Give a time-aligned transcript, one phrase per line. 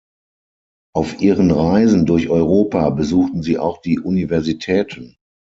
[0.95, 5.15] Auf ihren Reisen durch Europa besuchten sie auch die Universitäten.